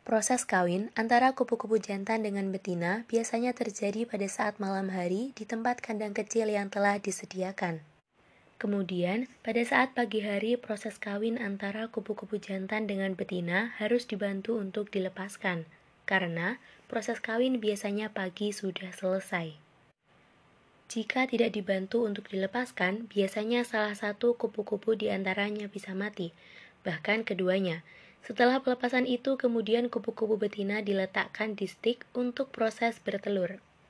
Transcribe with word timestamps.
Proses 0.00 0.48
kawin 0.48 0.88
antara 0.96 1.36
kupu-kupu 1.36 1.76
jantan 1.76 2.24
dengan 2.24 2.48
betina 2.48 3.04
biasanya 3.06 3.52
terjadi 3.52 4.08
pada 4.08 4.24
saat 4.32 4.56
malam 4.56 4.88
hari 4.88 5.36
di 5.36 5.44
tempat 5.44 5.84
kandang 5.84 6.16
kecil 6.16 6.48
yang 6.48 6.72
telah 6.72 6.96
disediakan. 6.96 7.84
Kemudian, 8.60 9.24
pada 9.40 9.60
saat 9.64 9.96
pagi 9.96 10.20
hari, 10.20 10.56
proses 10.60 11.00
kawin 11.00 11.40
antara 11.40 11.88
kupu-kupu 11.88 12.36
jantan 12.36 12.84
dengan 12.84 13.16
betina 13.16 13.72
harus 13.80 14.04
dibantu 14.04 14.60
untuk 14.60 14.92
dilepaskan, 14.92 15.64
karena 16.04 16.60
proses 16.84 17.24
kawin 17.24 17.56
biasanya 17.56 18.12
pagi 18.12 18.52
sudah 18.52 18.92
selesai. 18.92 19.56
Jika 20.90 21.24
tidak 21.24 21.56
dibantu 21.56 22.02
untuk 22.04 22.28
dilepaskan, 22.28 23.08
biasanya 23.08 23.64
salah 23.64 23.96
satu 23.96 24.36
kupu-kupu 24.36 24.92
di 24.92 25.08
antaranya 25.08 25.70
bisa 25.70 25.96
mati, 25.96 26.36
bahkan 26.84 27.24
keduanya. 27.24 27.80
Setelah 28.20 28.60
pelepasan 28.60 29.08
itu, 29.08 29.40
kemudian 29.40 29.88
kupu-kupu 29.88 30.36
betina 30.36 30.84
diletakkan 30.84 31.56
di 31.56 31.64
stik 31.64 32.04
untuk 32.12 32.52
proses 32.52 33.00
bertelur. 33.00 33.64